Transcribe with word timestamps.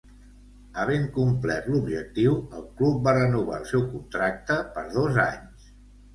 Havent 0.83 1.03
complert 1.17 1.67
l'objectiu, 1.73 2.33
el 2.61 2.65
club 2.81 3.05
va 3.09 3.15
renovar 3.19 3.59
el 3.61 3.69
seu 3.75 3.85
contracte 3.93 4.59
per 4.75 4.89
dos 4.99 5.23
anys. 5.29 5.71